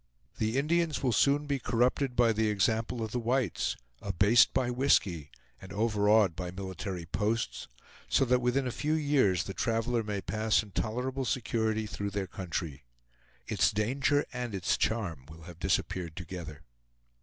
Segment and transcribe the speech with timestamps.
[0.39, 5.29] The Indians will soon be corrupted by the example of the whites, abased by whisky,
[5.61, 7.67] and overawed by military posts;
[8.09, 12.25] so that within a few years the traveler may pass in tolerable security through their
[12.25, 12.83] country.
[13.47, 16.63] Its danger and its charm will have disappeared together.